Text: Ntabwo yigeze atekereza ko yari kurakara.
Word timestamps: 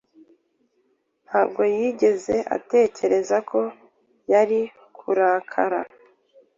Ntabwo 1.25 1.61
yigeze 1.75 2.35
atekereza 2.55 3.37
ko 3.49 3.59
yari 4.31 4.59
kurakara. 4.97 5.79